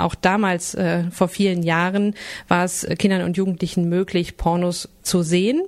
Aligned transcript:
Auch 0.00 0.14
damals, 0.14 0.74
äh, 0.74 1.04
vor 1.10 1.28
vielen 1.28 1.62
Jahren, 1.62 2.14
war 2.48 2.64
es 2.64 2.86
Kindern 2.98 3.22
und 3.22 3.36
Jugendlichen 3.36 3.88
möglich, 3.88 4.36
Pornos 4.36 4.88
zu 5.02 5.22
sehen. 5.22 5.62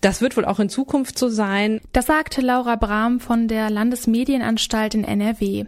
Das 0.00 0.20
wird 0.20 0.36
wohl 0.36 0.44
auch 0.44 0.58
in 0.58 0.68
Zukunft 0.68 1.16
so 1.18 1.28
sein. 1.28 1.80
Das 1.92 2.06
sagte 2.06 2.40
Laura 2.40 2.76
Brahm 2.76 3.20
von 3.20 3.46
der 3.46 3.70
Landesmedienanstalt 3.70 4.94
in 4.94 5.04
NRW. 5.04 5.66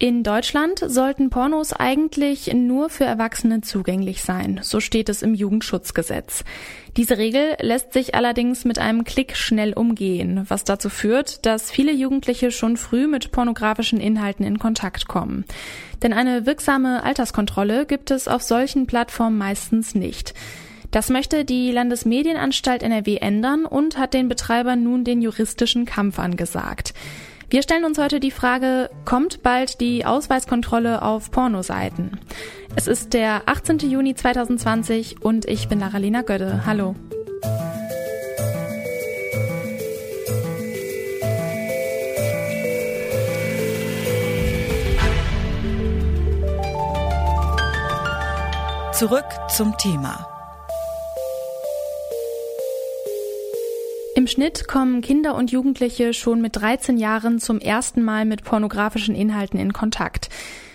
In 0.00 0.22
Deutschland 0.22 0.78
sollten 0.86 1.28
Pornos 1.28 1.72
eigentlich 1.72 2.54
nur 2.54 2.88
für 2.88 3.04
Erwachsene 3.04 3.62
zugänglich 3.62 4.22
sein, 4.22 4.60
so 4.62 4.78
steht 4.78 5.08
es 5.08 5.22
im 5.22 5.34
Jugendschutzgesetz. 5.34 6.44
Diese 6.96 7.18
Regel 7.18 7.56
lässt 7.60 7.94
sich 7.94 8.14
allerdings 8.14 8.64
mit 8.64 8.78
einem 8.78 9.02
Klick 9.02 9.36
schnell 9.36 9.72
umgehen, 9.72 10.44
was 10.46 10.62
dazu 10.62 10.88
führt, 10.88 11.44
dass 11.46 11.72
viele 11.72 11.90
Jugendliche 11.90 12.52
schon 12.52 12.76
früh 12.76 13.08
mit 13.08 13.32
pornografischen 13.32 13.98
Inhalten 13.98 14.46
in 14.46 14.60
Kontakt 14.60 15.08
kommen. 15.08 15.44
Denn 16.00 16.12
eine 16.12 16.46
wirksame 16.46 17.02
Alterskontrolle 17.02 17.84
gibt 17.84 18.12
es 18.12 18.28
auf 18.28 18.42
solchen 18.42 18.86
Plattformen 18.86 19.36
meistens 19.36 19.96
nicht. 19.96 20.32
Das 20.92 21.10
möchte 21.10 21.44
die 21.44 21.72
Landesmedienanstalt 21.72 22.84
NRW 22.84 23.16
ändern 23.16 23.64
und 23.64 23.98
hat 23.98 24.14
den 24.14 24.28
Betreibern 24.28 24.84
nun 24.84 25.02
den 25.02 25.20
juristischen 25.20 25.86
Kampf 25.86 26.20
angesagt. 26.20 26.94
Wir 27.50 27.62
stellen 27.62 27.86
uns 27.86 27.96
heute 27.96 28.20
die 28.20 28.30
Frage, 28.30 28.90
kommt 29.06 29.42
bald 29.42 29.80
die 29.80 30.04
Ausweiskontrolle 30.04 31.00
auf 31.00 31.30
Pornoseiten? 31.30 32.20
Es 32.76 32.86
ist 32.86 33.14
der 33.14 33.44
18. 33.46 33.78
Juni 33.78 34.14
2020 34.14 35.22
und 35.22 35.46
ich 35.46 35.66
bin 35.66 35.80
Laralina 35.80 36.20
Gödde. 36.20 36.66
Hallo. 36.66 36.94
Zurück 48.92 49.24
zum 49.48 49.74
Thema. 49.78 50.37
Schnitt 54.28 54.68
kommen 54.68 55.00
Kinder 55.00 55.34
und 55.34 55.50
Jugendliche 55.50 56.12
schon 56.12 56.40
mit 56.40 56.56
13 56.56 56.98
Jahren 56.98 57.40
zum 57.40 57.58
ersten 57.60 58.02
Mal 58.02 58.24
mit 58.24 58.44
pornografischen 58.44 59.14
Inhalten 59.14 59.58
in 59.58 59.72
Kontakt. 59.72 60.28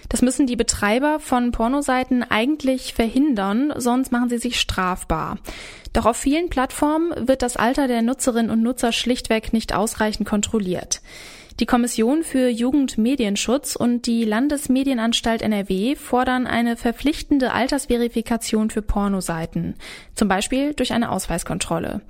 Das 0.09 0.21
müssen 0.21 0.45
die 0.45 0.55
Betreiber 0.55 1.19
von 1.19 1.51
Pornoseiten 1.51 2.23
eigentlich 2.29 2.93
verhindern, 2.93 3.73
sonst 3.77 4.11
machen 4.11 4.29
sie 4.29 4.37
sich 4.37 4.59
strafbar. 4.59 5.37
Doch 5.93 6.05
auf 6.05 6.17
vielen 6.17 6.49
Plattformen 6.49 7.13
wird 7.27 7.41
das 7.41 7.55
Alter 7.55 7.87
der 7.87 8.01
Nutzerinnen 8.01 8.51
und 8.51 8.61
Nutzer 8.61 8.91
schlichtweg 8.91 9.53
nicht 9.53 9.73
ausreichend 9.73 10.27
kontrolliert. 10.27 11.01
Die 11.59 11.67
Kommission 11.67 12.23
für 12.23 12.49
Jugendmedienschutz 12.49 13.75
und 13.75 14.07
die 14.07 14.25
Landesmedienanstalt 14.25 15.43
NRW 15.43 15.95
fordern 15.95 16.47
eine 16.47 16.77
verpflichtende 16.77 17.51
Altersverifikation 17.51 18.71
für 18.71 18.81
Pornoseiten, 18.81 19.75
zum 20.15 20.27
Beispiel 20.27 20.73
durch 20.73 20.93
eine 20.93 21.11
Ausweiskontrolle. 21.11 22.01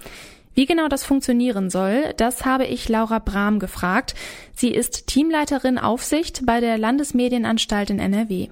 Wie 0.53 0.65
genau 0.65 0.87
das 0.87 1.03
funktionieren 1.03 1.69
soll, 1.69 2.13
das 2.17 2.45
habe 2.45 2.65
ich 2.65 2.87
Laura 2.87 3.19
Brahm 3.19 3.59
gefragt. 3.59 4.13
Sie 4.55 4.69
ist 4.69 5.07
Teamleiterin 5.07 5.77
Aufsicht 5.77 6.45
bei 6.45 6.59
der 6.59 6.77
Landesmedienanstalt 6.77 7.89
in 7.89 7.99
NRW. 7.99 8.49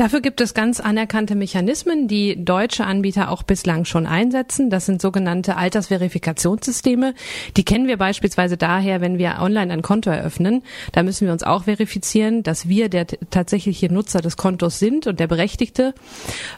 Dafür 0.00 0.22
gibt 0.22 0.40
es 0.40 0.54
ganz 0.54 0.80
anerkannte 0.80 1.34
Mechanismen, 1.34 2.08
die 2.08 2.42
deutsche 2.42 2.86
Anbieter 2.86 3.30
auch 3.30 3.42
bislang 3.42 3.84
schon 3.84 4.06
einsetzen. 4.06 4.70
Das 4.70 4.86
sind 4.86 5.02
sogenannte 5.02 5.56
Altersverifikationssysteme. 5.56 7.12
Die 7.58 7.64
kennen 7.64 7.86
wir 7.86 7.98
beispielsweise 7.98 8.56
daher, 8.56 9.02
wenn 9.02 9.18
wir 9.18 9.36
online 9.40 9.70
ein 9.70 9.82
Konto 9.82 10.08
eröffnen. 10.08 10.62
Da 10.92 11.02
müssen 11.02 11.26
wir 11.26 11.34
uns 11.34 11.42
auch 11.42 11.64
verifizieren, 11.64 12.42
dass 12.42 12.66
wir 12.66 12.88
der 12.88 13.08
tatsächliche 13.08 13.92
Nutzer 13.92 14.22
des 14.22 14.38
Kontos 14.38 14.78
sind 14.78 15.06
und 15.06 15.20
der 15.20 15.26
Berechtigte. 15.26 15.92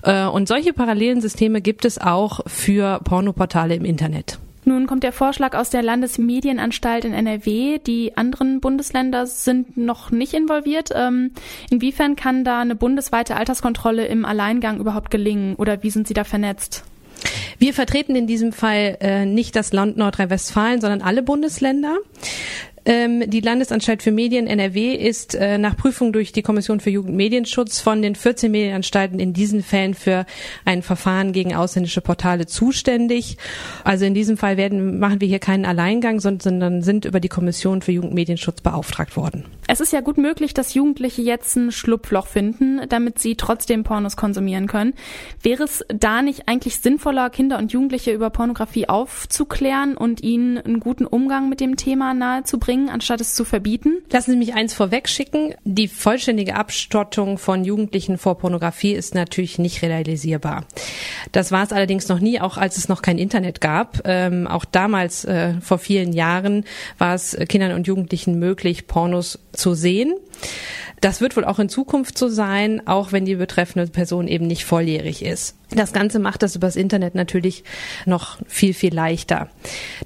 Äh, 0.04 0.26
und 0.26 0.46
solche 0.46 0.72
parallelen 0.72 1.20
Systeme 1.20 1.60
gibt 1.60 1.84
es 1.84 1.98
auch 1.98 2.40
für 2.46 3.00
Pornoportale 3.02 3.74
im 3.74 3.84
Internet. 3.84 4.38
Nun 4.64 4.86
kommt 4.86 5.02
der 5.02 5.12
Vorschlag 5.12 5.56
aus 5.56 5.70
der 5.70 5.82
Landesmedienanstalt 5.82 7.04
in 7.04 7.12
NRW. 7.12 7.78
Die 7.78 8.16
anderen 8.16 8.60
Bundesländer 8.60 9.26
sind 9.26 9.76
noch 9.76 10.10
nicht 10.10 10.34
involviert. 10.34 10.90
Ähm, 10.94 11.32
inwiefern 11.70 12.14
kann 12.14 12.44
da 12.44 12.60
eine 12.60 12.76
bundesweite 12.76 13.36
Alterskontrolle 13.36 14.06
im 14.06 14.24
Alleingang 14.24 14.78
überhaupt 14.78 15.10
gelingen 15.10 15.56
oder 15.56 15.82
wie 15.82 15.90
sind 15.90 16.06
Sie 16.06 16.14
da 16.14 16.24
vernetzt? 16.24 16.84
Wir 17.58 17.74
vertreten 17.74 18.16
in 18.16 18.26
diesem 18.26 18.52
Fall 18.52 18.96
äh, 19.00 19.24
nicht 19.24 19.54
das 19.54 19.72
Land 19.72 19.96
Nordrhein-Westfalen, 19.96 20.80
sondern 20.80 21.02
alle 21.02 21.22
Bundesländer. 21.22 21.98
Ähm, 22.84 23.30
die 23.30 23.40
Landesanstalt 23.40 24.02
für 24.02 24.10
Medien 24.10 24.48
NRW 24.48 24.94
ist 24.94 25.36
äh, 25.36 25.56
nach 25.56 25.76
Prüfung 25.76 26.12
durch 26.12 26.32
die 26.32 26.42
Kommission 26.42 26.80
für 26.80 26.90
Jugendmedienschutz 26.90 27.78
von 27.80 28.02
den 28.02 28.16
14 28.16 28.50
Medienanstalten 28.50 29.20
in 29.20 29.32
diesen 29.32 29.62
Fällen 29.62 29.94
für 29.94 30.26
ein 30.64 30.82
Verfahren 30.82 31.32
gegen 31.32 31.54
ausländische 31.54 32.00
Portale 32.00 32.46
zuständig. 32.46 33.36
Also 33.84 34.04
in 34.04 34.14
diesem 34.14 34.36
Fall 34.36 34.56
werden, 34.56 34.98
machen 34.98 35.20
wir 35.20 35.28
hier 35.28 35.38
keinen 35.38 35.64
Alleingang, 35.64 36.18
sondern 36.18 36.82
sind 36.82 37.04
über 37.04 37.20
die 37.20 37.28
Kommission 37.28 37.82
für 37.82 37.92
Jugendmedienschutz 37.92 38.62
beauftragt 38.62 39.16
worden. 39.16 39.44
Es 39.68 39.80
ist 39.80 39.92
ja 39.92 40.00
gut 40.00 40.18
möglich, 40.18 40.52
dass 40.52 40.74
Jugendliche 40.74 41.22
jetzt 41.22 41.54
ein 41.54 41.70
Schlupfloch 41.70 42.26
finden, 42.26 42.80
damit 42.88 43.20
sie 43.20 43.36
trotzdem 43.36 43.84
Pornos 43.84 44.16
konsumieren 44.16 44.66
können. 44.66 44.94
Wäre 45.40 45.62
es 45.62 45.84
da 45.88 46.20
nicht 46.20 46.48
eigentlich 46.48 46.78
sinnvoller, 46.78 47.30
Kinder 47.30 47.58
und 47.58 47.72
Jugendliche 47.72 48.10
über 48.10 48.30
Pornografie 48.30 48.88
aufzuklären 48.88 49.96
und 49.96 50.20
ihnen 50.22 50.58
einen 50.58 50.80
guten 50.80 51.06
Umgang 51.06 51.48
mit 51.48 51.60
dem 51.60 51.76
Thema 51.76 52.12
nahezubringen? 52.12 52.71
Bringen, 52.72 52.88
anstatt 52.88 53.20
es 53.20 53.34
zu 53.34 53.44
verbieten? 53.44 53.98
Lassen 54.10 54.30
Sie 54.30 54.36
mich 54.38 54.54
eins 54.54 54.72
vorwegschicken. 54.72 55.54
Die 55.64 55.88
vollständige 55.88 56.54
Abstottung 56.54 57.36
von 57.36 57.64
Jugendlichen 57.64 58.16
vor 58.16 58.38
Pornografie 58.38 58.92
ist 58.92 59.14
natürlich 59.14 59.58
nicht 59.58 59.82
realisierbar. 59.82 60.64
Das 61.32 61.52
war 61.52 61.64
es 61.64 61.72
allerdings 61.72 62.08
noch 62.08 62.18
nie, 62.18 62.40
auch 62.40 62.56
als 62.56 62.78
es 62.78 62.88
noch 62.88 63.02
kein 63.02 63.18
Internet 63.18 63.60
gab. 63.60 64.00
Ähm, 64.06 64.46
auch 64.46 64.64
damals, 64.64 65.26
äh, 65.26 65.60
vor 65.60 65.76
vielen 65.76 66.14
Jahren, 66.14 66.64
war 66.96 67.14
es 67.14 67.36
Kindern 67.46 67.72
und 67.72 67.86
Jugendlichen 67.86 68.38
möglich, 68.38 68.86
Pornos 68.86 69.38
zu 69.52 69.74
sehen. 69.74 70.14
Das 71.00 71.20
wird 71.20 71.36
wohl 71.36 71.44
auch 71.44 71.58
in 71.58 71.68
Zukunft 71.68 72.16
so 72.16 72.28
sein, 72.28 72.86
auch 72.86 73.10
wenn 73.10 73.24
die 73.24 73.34
betreffende 73.34 73.90
Person 73.90 74.28
eben 74.28 74.46
nicht 74.46 74.64
volljährig 74.64 75.24
ist. 75.24 75.56
Das 75.74 75.92
Ganze 75.92 76.18
macht 76.18 76.42
das 76.42 76.54
übers 76.54 76.76
Internet 76.76 77.14
natürlich 77.14 77.64
noch 78.04 78.38
viel, 78.46 78.74
viel 78.74 78.94
leichter. 78.94 79.48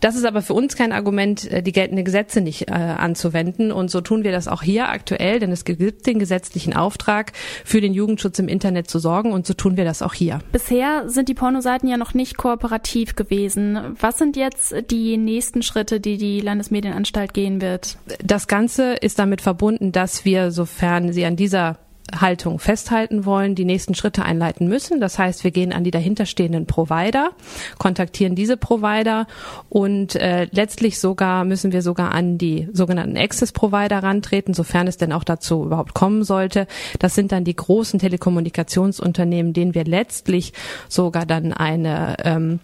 Das 0.01 0.17
ist 0.17 0.25
aber 0.25 0.43
für 0.43 0.55
uns 0.55 0.77
kein 0.77 0.93
Argument, 0.93 1.51
äh, 1.51 1.63
die 1.63 1.73
geltenden 1.73 2.05
Gesetze 2.05 2.41
nicht 2.41 2.69
äh, 2.69 2.73
anzuwenden. 2.73 3.73
Und 3.73 3.91
so 3.91 4.01
tun 4.01 4.25
wir 4.25 4.33
das 4.33 4.49
auch 4.49 4.63
hier 4.63 4.89
aktuell, 4.89 5.39
denn 5.41 5.53
es 5.53 5.65
gibt 5.65 6.07
den 6.07 6.19
gesetzlichen 6.19 6.75
Auftrag, 6.75 7.33
für 7.65 7.81
den 7.81 7.93
Jugendschutz 7.93 8.39
im 8.39 8.49
Internet 8.49 8.89
zu 8.89 8.99
sorgen. 8.99 9.33
Und 9.33 9.47
so 9.47 9.55
tun 9.55 9.77
wir 9.77 9.85
das 9.85 10.03
auch 10.03 10.15
hier. 10.15 10.39
Bisher 10.53 11.09
sind 11.09 11.29
die 11.29 11.35
Pornoseiten 11.35 11.89
ja 11.89 11.97
noch 11.97 12.15
nicht 12.15 12.37
kooperativ 12.37 13.17
gewesen. 13.17 13.97
Was 14.01 14.19
sind 14.19 14.37
jetzt 14.37 14.75
die 14.91 15.17
nächsten 15.17 15.63
Schritte, 15.63 16.01
die 16.01 16.17
die 16.17 16.41
Landesmedienanstalt 16.41 17.35
gehen 17.35 17.61
wird? 17.61 17.99
Das 18.23 18.47
Ganze 18.47 18.95
ist 18.95 19.19
damit 19.19 19.41
verbunden, 19.41 19.93
dass 19.93 20.16
wir, 20.25 20.50
sofern 20.50 21.12
sie 21.12 21.25
an 21.25 21.37
dieser 21.37 21.78
Haltung 22.15 22.59
festhalten 22.59 23.25
wollen, 23.25 23.54
die 23.54 23.65
nächsten 23.65 23.94
Schritte 23.94 24.25
einleiten 24.25 24.69
müssen. 24.69 25.00
Das 25.00 25.19
heißt, 25.19 25.44
wir 25.44 25.50
gehen 25.50 25.72
an 25.72 25.84
die 25.84 25.91
dahinterstehenden 25.91 26.66
Provider, 26.66 27.31
kontaktieren 27.78 28.34
diese 28.34 28.56
Provider 28.56 29.27
und 29.69 30.15
äh, 30.15 30.47
letztlich 30.53 31.00
sogar 31.00 31.44
müssen 31.44 31.72
wir 31.72 31.82
sogar 31.82 32.12
an 32.12 32.38
die 32.38 32.69
sogenannten 32.72 33.16
Access-Provider 33.16 34.03
rantreten, 34.03 34.54
sofern 34.54 34.87
es 34.87 34.97
denn 34.97 35.12
auch 35.12 35.25
dazu 35.25 35.65
überhaupt 35.65 35.94
kommen 35.94 36.22
sollte. 36.22 36.66
Das 37.00 37.15
sind 37.15 37.33
dann 37.33 37.44
die 37.44 37.56
großen 37.56 37.98
Telekommunikationsunternehmen, 37.98 39.53
denen 39.53 39.75
wir 39.75 39.84
letztlich 39.84 40.53
sogar 40.88 41.27
dann 41.27 41.53
eine 41.53 42.16
ähm, 42.25 42.60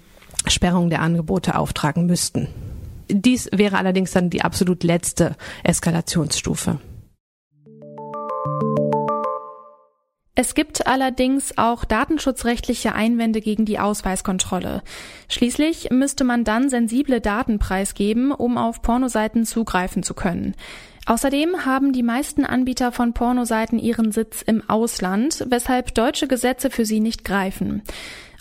Sperrung 0.46 0.88
der 0.88 1.02
Angebote 1.02 1.56
auftragen 1.56 2.06
müssten. 2.06 2.48
Dies 3.08 3.48
wäre 3.52 3.76
allerdings 3.76 4.12
dann 4.12 4.30
die 4.30 4.42
absolut 4.42 4.84
letzte 4.84 5.36
Eskalationsstufe. 5.64 6.78
Es 10.34 10.54
gibt 10.54 10.86
allerdings 10.86 11.58
auch 11.58 11.84
datenschutzrechtliche 11.84 12.94
Einwände 12.94 13.40
gegen 13.40 13.64
die 13.64 13.78
Ausweiskontrolle. 13.78 14.82
Schließlich 15.28 15.90
müsste 15.90 16.24
man 16.24 16.42
dann 16.42 16.68
sensible 16.68 17.20
Daten 17.20 17.58
preisgeben, 17.58 18.32
um 18.32 18.58
auf 18.58 18.82
Pornoseiten 18.82 19.44
zugreifen 19.44 20.02
zu 20.02 20.14
können. 20.14 20.56
Außerdem 21.06 21.66
haben 21.66 21.92
die 21.92 22.02
meisten 22.02 22.44
Anbieter 22.44 22.92
von 22.92 23.12
Pornoseiten 23.12 23.78
ihren 23.78 24.10
Sitz 24.10 24.42
im 24.42 24.68
Ausland, 24.68 25.44
weshalb 25.48 25.94
deutsche 25.94 26.28
Gesetze 26.28 26.70
für 26.70 26.86
sie 26.86 27.00
nicht 27.00 27.24
greifen. 27.24 27.82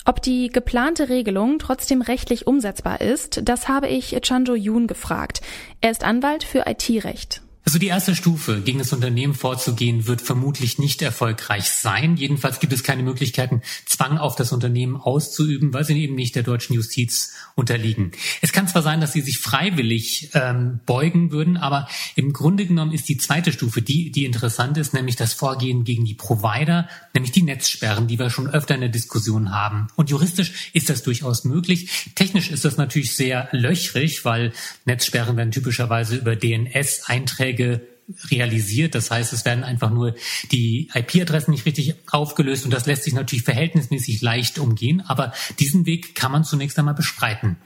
Ob 0.04 0.22
die 0.22 0.48
geplante 0.48 1.08
Regelung 1.08 1.58
trotzdem 1.58 2.02
rechtlich 2.02 2.46
umsetzbar 2.46 3.00
ist, 3.00 3.42
das 3.44 3.68
habe 3.68 3.88
ich 3.88 4.16
Chanjo 4.22 4.54
Yoon 4.54 4.86
gefragt. 4.86 5.42
Er 5.80 5.90
ist 5.90 6.02
Anwalt 6.04 6.42
für 6.42 6.64
IT-Recht. 6.66 7.42
Also 7.64 7.78
die 7.78 7.86
erste 7.86 8.16
Stufe, 8.16 8.60
gegen 8.60 8.80
das 8.80 8.92
Unternehmen 8.92 9.34
vorzugehen, 9.34 10.08
wird 10.08 10.20
vermutlich 10.20 10.78
nicht 10.78 11.00
erfolgreich 11.00 11.70
sein. 11.70 12.16
Jedenfalls 12.16 12.58
gibt 12.58 12.72
es 12.72 12.82
keine 12.82 13.04
Möglichkeiten, 13.04 13.62
Zwang 13.86 14.18
auf 14.18 14.34
das 14.34 14.52
Unternehmen 14.52 14.96
auszuüben, 14.96 15.72
weil 15.72 15.84
sie 15.84 16.02
eben 16.02 16.16
nicht 16.16 16.34
der 16.34 16.42
deutschen 16.42 16.74
Justiz 16.74 17.34
unterliegen. 17.54 18.10
Es 18.40 18.52
kann 18.52 18.66
zwar 18.66 18.82
sein, 18.82 19.00
dass 19.00 19.12
sie 19.12 19.20
sich 19.20 19.38
freiwillig 19.38 20.30
ähm, 20.34 20.80
beugen 20.86 21.30
würden, 21.30 21.56
aber 21.56 21.86
im 22.16 22.32
Grunde 22.32 22.66
genommen 22.66 22.92
ist 22.92 23.08
die 23.08 23.16
zweite 23.16 23.52
Stufe 23.52 23.80
die, 23.80 24.10
die 24.10 24.24
interessant 24.24 24.76
ist, 24.76 24.92
nämlich 24.92 25.14
das 25.14 25.32
Vorgehen 25.32 25.84
gegen 25.84 26.04
die 26.04 26.14
Provider, 26.14 26.88
nämlich 27.14 27.30
die 27.30 27.42
Netzsperren, 27.42 28.08
die 28.08 28.18
wir 28.18 28.30
schon 28.30 28.50
öfter 28.50 28.74
in 28.74 28.80
der 28.80 28.90
Diskussion 28.90 29.52
haben. 29.52 29.86
Und 29.94 30.10
juristisch 30.10 30.70
ist 30.72 30.90
das 30.90 31.04
durchaus 31.04 31.44
möglich. 31.44 32.10
Technisch 32.16 32.50
ist 32.50 32.64
das 32.64 32.76
natürlich 32.76 33.14
sehr 33.14 33.48
löchrig, 33.52 34.24
weil 34.24 34.52
Netzsperren 34.84 35.36
werden 35.36 35.52
typischerweise 35.52 36.16
über 36.16 36.34
DNS-Einträge 36.34 37.51
Anträge 37.52 37.86
realisiert. 38.30 38.94
Das 38.94 39.10
heißt, 39.10 39.32
es 39.32 39.44
werden 39.44 39.64
einfach 39.64 39.90
nur 39.90 40.14
die 40.50 40.90
IP-Adressen 40.92 41.52
nicht 41.52 41.66
richtig 41.66 41.94
aufgelöst 42.10 42.64
und 42.64 42.72
das 42.72 42.86
lässt 42.86 43.04
sich 43.04 43.14
natürlich 43.14 43.44
verhältnismäßig 43.44 44.20
leicht 44.22 44.58
umgehen. 44.58 45.02
Aber 45.06 45.32
diesen 45.60 45.86
Weg 45.86 46.14
kann 46.14 46.32
man 46.32 46.44
zunächst 46.44 46.78
einmal 46.78 46.94
bestreiten. 46.94 47.56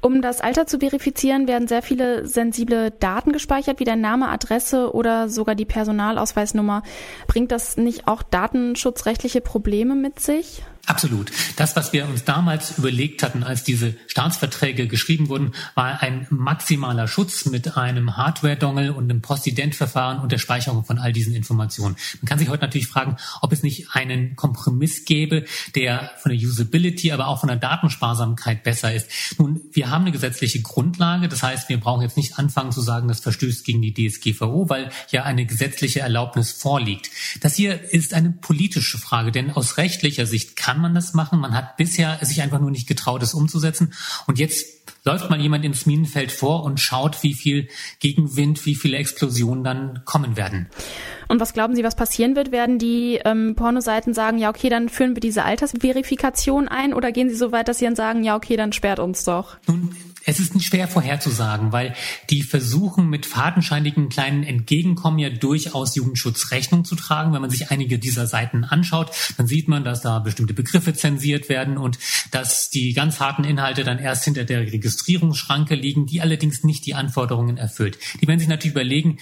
Um 0.00 0.20
das 0.20 0.42
Alter 0.42 0.66
zu 0.66 0.80
verifizieren, 0.80 1.48
werden 1.48 1.66
sehr 1.66 1.80
viele 1.80 2.26
sensible 2.26 2.90
Daten 2.90 3.32
gespeichert, 3.32 3.80
wie 3.80 3.84
der 3.84 3.96
Name, 3.96 4.28
Adresse 4.28 4.92
oder 4.92 5.30
sogar 5.30 5.54
die 5.54 5.64
Personalausweisnummer. 5.64 6.82
Bringt 7.26 7.52
das 7.52 7.78
nicht 7.78 8.06
auch 8.06 8.22
datenschutzrechtliche 8.22 9.40
Probleme 9.40 9.94
mit 9.94 10.20
sich? 10.20 10.62
Absolut. 10.86 11.32
Das, 11.56 11.76
was 11.76 11.92
wir 11.92 12.06
uns 12.06 12.24
damals 12.24 12.76
überlegt 12.78 13.22
hatten, 13.22 13.42
als 13.42 13.64
diese 13.64 13.96
Staatsverträge 14.06 14.86
geschrieben 14.86 15.28
wurden, 15.28 15.52
war 15.74 16.02
ein 16.02 16.26
maximaler 16.30 17.08
Schutz 17.08 17.46
mit 17.46 17.76
einem 17.76 18.16
Hardware-Dongle 18.16 18.92
und 18.92 19.04
einem 19.04 19.22
Postident-Verfahren 19.22 20.18
und 20.18 20.30
der 20.30 20.38
Speicherung 20.38 20.84
von 20.84 20.98
all 20.98 21.12
diesen 21.12 21.34
Informationen. 21.34 21.96
Man 22.20 22.28
kann 22.28 22.38
sich 22.38 22.48
heute 22.48 22.64
natürlich 22.64 22.88
fragen, 22.88 23.16
ob 23.40 23.52
es 23.52 23.62
nicht 23.62 23.92
einen 23.92 24.36
Kompromiss 24.36 25.04
gäbe, 25.04 25.44
der 25.74 26.10
von 26.18 26.32
der 26.32 26.38
Usability, 26.38 27.12
aber 27.12 27.28
auch 27.28 27.40
von 27.40 27.48
der 27.48 27.56
Datensparsamkeit 27.56 28.62
besser 28.62 28.94
ist. 28.94 29.08
Nun, 29.38 29.62
wir 29.72 29.90
haben 29.90 30.02
eine 30.02 30.12
gesetzliche 30.12 30.60
Grundlage. 30.60 31.28
Das 31.28 31.42
heißt, 31.42 31.68
wir 31.68 31.80
brauchen 31.80 32.02
jetzt 32.02 32.16
nicht 32.16 32.38
anfangen 32.38 32.72
zu 32.72 32.82
sagen, 32.82 33.08
das 33.08 33.20
verstößt 33.20 33.64
gegen 33.64 33.80
die 33.80 33.94
DSGVO, 33.94 34.68
weil 34.68 34.90
ja 35.10 35.22
eine 35.22 35.46
gesetzliche 35.46 36.00
Erlaubnis 36.00 36.52
vorliegt. 36.52 37.10
Das 37.40 37.54
hier 37.54 37.92
ist 37.92 38.12
eine 38.12 38.30
politische 38.30 38.98
Frage, 38.98 39.32
denn 39.32 39.50
aus 39.50 39.78
rechtlicher 39.78 40.26
Sicht 40.26 40.56
kann 40.56 40.73
kann 40.74 40.82
man 40.82 40.94
das 40.94 41.14
machen. 41.14 41.38
Man 41.38 41.54
hat 41.54 41.76
bisher 41.76 42.18
sich 42.20 42.42
einfach 42.42 42.58
nur 42.58 42.72
nicht 42.72 42.88
getraut, 42.88 43.22
es 43.22 43.32
umzusetzen. 43.32 43.94
Und 44.26 44.40
jetzt 44.40 44.66
läuft 45.04 45.30
mal 45.30 45.40
jemand 45.40 45.64
ins 45.64 45.86
Minenfeld 45.86 46.32
vor 46.32 46.64
und 46.64 46.80
schaut, 46.80 47.22
wie 47.22 47.34
viel 47.34 47.68
Gegenwind, 48.00 48.66
wie 48.66 48.74
viele 48.74 48.96
Explosionen 48.96 49.62
dann 49.62 50.02
kommen 50.04 50.36
werden. 50.36 50.68
Und 51.34 51.40
was 51.40 51.52
glauben 51.52 51.74
Sie, 51.74 51.82
was 51.82 51.96
passieren 51.96 52.36
wird? 52.36 52.52
Werden 52.52 52.78
die 52.78 53.18
ähm, 53.24 53.56
Pornoseiten 53.56 54.14
sagen, 54.14 54.38
ja, 54.38 54.50
okay, 54.50 54.68
dann 54.68 54.88
führen 54.88 55.16
wir 55.16 55.20
diese 55.20 55.44
Altersverifikation 55.44 56.68
ein 56.68 56.94
oder 56.94 57.10
gehen 57.10 57.28
sie 57.28 57.34
so 57.34 57.50
weit, 57.50 57.66
dass 57.66 57.80
sie 57.80 57.86
dann 57.86 57.96
sagen, 57.96 58.22
ja, 58.22 58.36
okay, 58.36 58.56
dann 58.56 58.72
sperrt 58.72 59.00
uns 59.00 59.24
doch? 59.24 59.56
Nun, 59.66 59.96
es 60.26 60.38
ist 60.38 60.54
nicht 60.54 60.66
schwer 60.66 60.86
vorherzusagen, 60.86 61.72
weil 61.72 61.94
die 62.30 62.42
versuchen 62.42 63.10
mit 63.10 63.26
fadenscheinigen 63.26 64.10
kleinen 64.10 64.44
Entgegenkommen 64.44 65.18
ja 65.18 65.28
durchaus 65.28 65.96
Jugendschutz 65.96 66.52
Rechnung 66.52 66.84
zu 66.84 66.94
tragen. 66.94 67.32
Wenn 67.32 67.42
man 67.42 67.50
sich 67.50 67.72
einige 67.72 67.98
dieser 67.98 68.28
Seiten 68.28 68.62
anschaut, 68.62 69.10
dann 69.36 69.48
sieht 69.48 69.66
man, 69.66 69.82
dass 69.82 70.02
da 70.02 70.20
bestimmte 70.20 70.54
Begriffe 70.54 70.94
zensiert 70.94 71.48
werden 71.48 71.76
und 71.76 71.98
dass 72.34 72.70
die 72.70 72.92
ganz 72.92 73.20
harten 73.20 73.44
Inhalte 73.44 73.84
dann 73.84 73.98
erst 73.98 74.24
hinter 74.24 74.44
der 74.44 74.60
Registrierungsschranke 74.60 75.74
liegen, 75.74 76.06
die 76.06 76.20
allerdings 76.20 76.64
nicht 76.64 76.86
die 76.86 76.94
Anforderungen 76.94 77.56
erfüllt. 77.56 77.98
Die 78.20 78.26
werden 78.26 78.38
sich 78.38 78.48
natürlich 78.48 78.74
überlegen, 78.74 79.18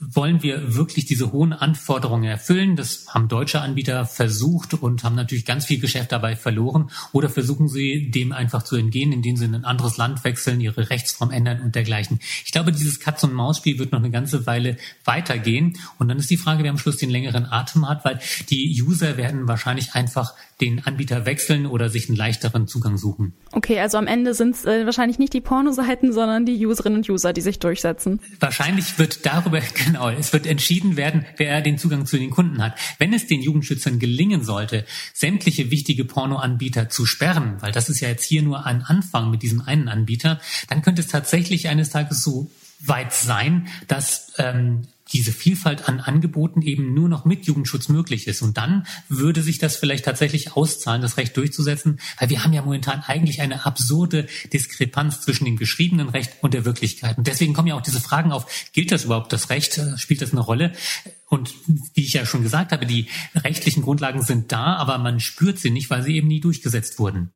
wollen 0.00 0.42
wir 0.42 0.74
wirklich 0.74 1.06
diese 1.06 1.32
hohen 1.32 1.52
Anforderungen 1.52 2.24
erfüllen? 2.24 2.76
Das 2.76 3.06
haben 3.08 3.28
deutsche 3.28 3.60
Anbieter 3.60 4.06
versucht 4.06 4.74
und 4.74 5.04
haben 5.04 5.16
natürlich 5.16 5.44
ganz 5.44 5.66
viel 5.66 5.80
Geschäft 5.80 6.12
dabei 6.12 6.36
verloren. 6.36 6.90
Oder 7.12 7.28
versuchen 7.28 7.68
sie 7.68 8.10
dem 8.10 8.32
einfach 8.32 8.62
zu 8.62 8.76
entgehen, 8.76 9.12
indem 9.12 9.36
sie 9.36 9.44
in 9.44 9.54
ein 9.54 9.64
anderes 9.64 9.96
Land 9.96 10.24
wechseln 10.24 10.36
wechseln, 10.36 10.60
ihre 10.60 10.90
Rechtsform 10.90 11.30
ändern 11.30 11.60
und 11.60 11.74
dergleichen. 11.74 12.20
Ich 12.44 12.52
glaube, 12.52 12.72
dieses 12.72 13.00
Katz-und-Maus-Spiel 13.00 13.78
wird 13.78 13.92
noch 13.92 13.98
eine 13.98 14.10
ganze 14.10 14.46
Weile 14.46 14.76
weitergehen. 15.04 15.78
Und 15.98 16.08
dann 16.08 16.18
ist 16.18 16.30
die 16.30 16.36
Frage, 16.36 16.62
wer 16.62 16.70
am 16.70 16.78
Schluss 16.78 16.96
den 16.96 17.10
längeren 17.10 17.46
Atem 17.46 17.88
hat, 17.88 18.04
weil 18.04 18.20
die 18.50 18.80
User 18.82 19.16
werden 19.16 19.48
wahrscheinlich 19.48 19.94
einfach 19.94 20.34
den 20.60 20.84
Anbieter 20.84 21.26
wechseln 21.26 21.66
oder 21.66 21.90
sich 21.90 22.08
einen 22.08 22.16
leichteren 22.16 22.55
Zugang 22.66 22.96
suchen. 22.96 23.34
Okay, 23.52 23.78
also 23.78 23.98
am 23.98 24.06
Ende 24.06 24.34
sind 24.34 24.54
es 24.54 24.64
äh, 24.64 24.86
wahrscheinlich 24.86 25.18
nicht 25.18 25.32
die 25.32 25.40
Pornoseiten, 25.40 26.12
sondern 26.12 26.46
die 26.46 26.64
Userinnen 26.66 26.98
und 26.98 27.10
User, 27.10 27.32
die 27.32 27.42
sich 27.42 27.58
durchsetzen. 27.58 28.20
Wahrscheinlich 28.40 28.98
wird 28.98 29.26
darüber, 29.26 29.60
genau, 29.86 30.08
es 30.08 30.32
wird 30.32 30.46
entschieden 30.46 30.96
werden, 30.96 31.26
wer 31.36 31.60
den 31.60 31.78
Zugang 31.78 32.06
zu 32.06 32.16
den 32.16 32.30
Kunden 32.30 32.62
hat. 32.62 32.78
Wenn 32.98 33.12
es 33.12 33.26
den 33.26 33.42
Jugendschützern 33.42 33.98
gelingen 33.98 34.42
sollte, 34.42 34.86
sämtliche 35.12 35.70
wichtige 35.70 36.04
Pornoanbieter 36.04 36.88
zu 36.88 37.04
sperren, 37.04 37.56
weil 37.60 37.72
das 37.72 37.88
ist 37.88 38.00
ja 38.00 38.08
jetzt 38.08 38.24
hier 38.24 38.42
nur 38.42 38.64
ein 38.64 38.82
Anfang 38.82 39.30
mit 39.30 39.42
diesem 39.42 39.60
einen 39.60 39.88
Anbieter, 39.88 40.40
dann 40.68 40.82
könnte 40.82 41.02
es 41.02 41.08
tatsächlich 41.08 41.68
eines 41.68 41.90
Tages 41.90 42.22
so 42.22 42.50
weit 42.80 43.12
sein, 43.12 43.68
dass 43.88 44.32
ähm, 44.38 44.86
diese 45.12 45.32
Vielfalt 45.32 45.88
an 45.88 46.00
Angeboten 46.00 46.62
eben 46.62 46.94
nur 46.94 47.08
noch 47.08 47.24
mit 47.24 47.46
Jugendschutz 47.46 47.88
möglich 47.88 48.26
ist. 48.26 48.42
Und 48.42 48.56
dann 48.56 48.86
würde 49.08 49.42
sich 49.42 49.58
das 49.58 49.76
vielleicht 49.76 50.04
tatsächlich 50.04 50.56
auszahlen, 50.56 51.02
das 51.02 51.16
Recht 51.16 51.36
durchzusetzen, 51.36 52.00
weil 52.18 52.30
wir 52.30 52.42
haben 52.42 52.52
ja 52.52 52.62
momentan 52.62 53.00
eigentlich 53.00 53.40
eine 53.40 53.64
absurde 53.64 54.26
Diskrepanz 54.52 55.20
zwischen 55.20 55.44
dem 55.44 55.56
geschriebenen 55.56 56.08
Recht 56.08 56.32
und 56.40 56.54
der 56.54 56.64
Wirklichkeit. 56.64 57.18
Und 57.18 57.26
deswegen 57.26 57.54
kommen 57.54 57.68
ja 57.68 57.76
auch 57.76 57.82
diese 57.82 58.00
Fragen 58.00 58.32
auf, 58.32 58.46
gilt 58.72 58.90
das 58.90 59.04
überhaupt 59.04 59.32
das 59.32 59.50
Recht? 59.50 59.80
Spielt 59.96 60.22
das 60.22 60.32
eine 60.32 60.40
Rolle? 60.40 60.72
Und 61.28 61.54
wie 61.94 62.04
ich 62.04 62.12
ja 62.12 62.24
schon 62.24 62.42
gesagt 62.42 62.72
habe, 62.72 62.86
die 62.86 63.08
rechtlichen 63.34 63.82
Grundlagen 63.82 64.22
sind 64.22 64.52
da, 64.52 64.76
aber 64.76 64.98
man 64.98 65.20
spürt 65.20 65.58
sie 65.58 65.70
nicht, 65.70 65.90
weil 65.90 66.02
sie 66.02 66.16
eben 66.16 66.28
nie 66.28 66.40
durchgesetzt 66.40 66.98
wurden. 66.98 67.32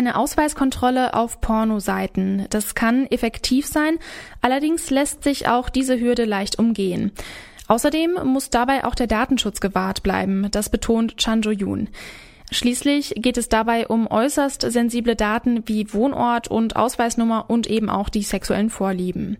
Eine 0.00 0.16
Ausweiskontrolle 0.16 1.12
auf 1.12 1.42
Pornoseiten. 1.42 2.46
Das 2.48 2.74
kann 2.74 3.04
effektiv 3.08 3.66
sein, 3.66 3.98
allerdings 4.40 4.88
lässt 4.88 5.22
sich 5.22 5.46
auch 5.46 5.68
diese 5.68 6.00
Hürde 6.00 6.24
leicht 6.24 6.58
umgehen. 6.58 7.12
Außerdem 7.68 8.12
muss 8.24 8.48
dabei 8.48 8.84
auch 8.84 8.94
der 8.94 9.08
Datenschutz 9.08 9.60
gewahrt 9.60 10.02
bleiben, 10.02 10.48
das 10.52 10.70
betont 10.70 11.18
Chan 11.18 11.42
Jo-yoon. 11.42 11.90
Schließlich 12.50 13.12
geht 13.16 13.36
es 13.36 13.50
dabei 13.50 13.88
um 13.88 14.10
äußerst 14.10 14.62
sensible 14.62 15.16
Daten 15.16 15.64
wie 15.68 15.92
Wohnort 15.92 16.48
und 16.48 16.76
Ausweisnummer 16.76 17.44
und 17.48 17.66
eben 17.66 17.90
auch 17.90 18.08
die 18.08 18.22
sexuellen 18.22 18.70
Vorlieben. 18.70 19.36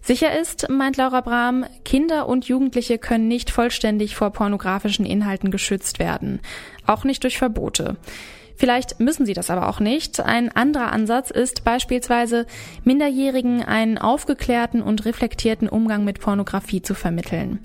Sicher 0.00 0.34
ist, 0.40 0.70
meint 0.70 0.96
Laura 0.96 1.20
Brahm, 1.20 1.66
Kinder 1.84 2.26
und 2.26 2.46
Jugendliche 2.46 2.96
können 2.96 3.28
nicht 3.28 3.50
vollständig 3.50 4.16
vor 4.16 4.30
pornografischen 4.30 5.04
Inhalten 5.04 5.50
geschützt 5.50 5.98
werden, 5.98 6.40
auch 6.86 7.04
nicht 7.04 7.22
durch 7.22 7.36
Verbote. 7.36 7.98
Vielleicht 8.60 9.00
müssen 9.00 9.24
sie 9.24 9.32
das 9.32 9.48
aber 9.48 9.70
auch 9.70 9.80
nicht. 9.80 10.20
Ein 10.20 10.54
anderer 10.54 10.92
Ansatz 10.92 11.30
ist 11.30 11.64
beispielsweise, 11.64 12.44
Minderjährigen 12.84 13.64
einen 13.64 13.96
aufgeklärten 13.96 14.82
und 14.82 15.06
reflektierten 15.06 15.66
Umgang 15.66 16.04
mit 16.04 16.20
Pornografie 16.20 16.82
zu 16.82 16.94
vermitteln. 16.94 17.60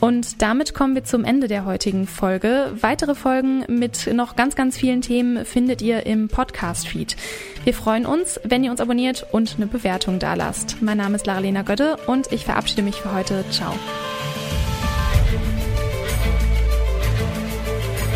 Und 0.00 0.40
damit 0.40 0.72
kommen 0.72 0.94
wir 0.94 1.04
zum 1.04 1.24
Ende 1.24 1.46
der 1.46 1.66
heutigen 1.66 2.06
Folge. 2.06 2.72
Weitere 2.80 3.14
Folgen 3.14 3.66
mit 3.68 4.10
noch 4.14 4.34
ganz, 4.34 4.56
ganz 4.56 4.78
vielen 4.78 5.02
Themen 5.02 5.44
findet 5.44 5.82
ihr 5.82 6.06
im 6.06 6.28
Podcast-Feed. 6.28 7.16
Wir 7.64 7.74
freuen 7.74 8.06
uns, 8.06 8.40
wenn 8.42 8.64
ihr 8.64 8.70
uns 8.70 8.80
abonniert 8.80 9.26
und 9.32 9.56
eine 9.58 9.66
Bewertung 9.66 10.20
dalasst. 10.20 10.80
Mein 10.80 10.96
Name 10.96 11.16
ist 11.16 11.26
Lara-Lena 11.26 11.60
Götte 11.60 11.98
und 12.06 12.32
ich 12.32 12.46
verabschiede 12.46 12.80
mich 12.80 12.96
für 12.96 13.12
heute. 13.12 13.44
Ciao. 13.50 13.74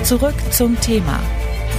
Zurück 0.05 0.37
zum 0.51 0.81
Thema 0.81 1.21